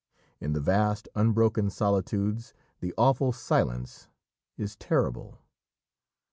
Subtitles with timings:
[0.39, 4.09] In the vast unbroken solitudes the awful silence
[4.57, 5.37] is terrible.